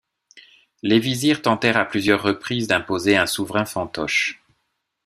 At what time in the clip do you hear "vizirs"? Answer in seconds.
0.97-1.43